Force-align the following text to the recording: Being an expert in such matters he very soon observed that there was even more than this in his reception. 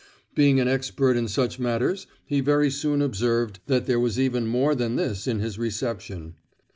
Being 0.33 0.59
an 0.59 0.67
expert 0.67 1.15
in 1.15 1.27
such 1.27 1.59
matters 1.59 2.07
he 2.25 2.39
very 2.41 2.71
soon 2.71 3.03
observed 3.03 3.59
that 3.67 3.85
there 3.85 3.99
was 3.99 4.19
even 4.19 4.47
more 4.47 4.73
than 4.73 4.95
this 4.95 5.27
in 5.27 5.37
his 5.41 5.59
reception. 5.59 6.33